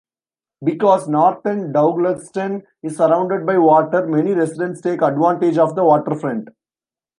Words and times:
Because 0.63 1.07
northern 1.07 1.71
Douglaston 1.71 2.63
is 2.81 2.97
surrounded 2.97 3.45
by 3.45 3.59
water, 3.59 4.07
many 4.07 4.31
residents 4.33 4.81
take 4.81 4.99
advantage 5.03 5.59
of 5.59 5.75
the 5.75 5.83
waterfront. 5.85 6.49